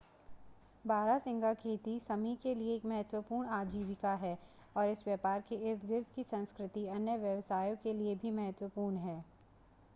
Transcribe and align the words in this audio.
बारहसिंगा 0.85 1.53
खेती 1.55 1.99
समी 1.99 2.35
के 2.43 2.53
लिए 2.55 2.75
एक 2.75 2.85
महत्वपूर्ण 2.85 3.47
आजीविका 3.57 4.13
है 4.23 4.37
और 4.75 4.89
इस 4.89 5.03
व्यापार 5.07 5.41
के 5.49 5.55
इर्दगिर्द 5.71 6.05
की 6.15 6.23
संस्कृति 6.25 6.87
अन्य 6.89 7.17
व्यवसायों 7.19 7.75
के 7.83 7.93
लिए 7.93 8.15
भी 8.15 8.31
महत्वपूर्ण 8.33 8.97
है 8.99 9.23